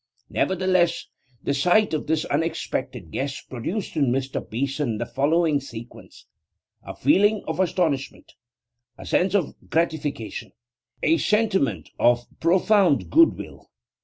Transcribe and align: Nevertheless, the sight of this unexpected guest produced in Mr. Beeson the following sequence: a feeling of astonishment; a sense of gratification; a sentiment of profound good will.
Nevertheless, 0.31 1.05
the 1.43 1.53
sight 1.53 1.93
of 1.93 2.07
this 2.07 2.25
unexpected 2.25 3.11
guest 3.11 3.47
produced 3.51 3.95
in 3.95 4.11
Mr. 4.11 4.41
Beeson 4.41 4.97
the 4.97 5.05
following 5.05 5.59
sequence: 5.59 6.25
a 6.81 6.95
feeling 6.95 7.43
of 7.47 7.59
astonishment; 7.59 8.33
a 8.97 9.05
sense 9.05 9.35
of 9.35 9.53
gratification; 9.69 10.53
a 11.03 11.17
sentiment 11.19 11.91
of 11.99 12.25
profound 12.39 13.11
good 13.11 13.37
will. 13.37 13.69